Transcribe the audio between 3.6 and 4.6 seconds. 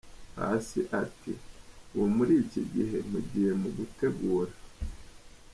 mu gutegura.